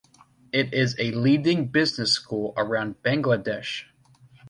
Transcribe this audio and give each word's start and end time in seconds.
It 0.51 0.73
is 0.73 0.95
a 0.97 1.11
leading 1.11 1.67
business 1.67 2.11
school 2.13 2.55
around 2.57 3.03
Bangladesh. 3.03 3.83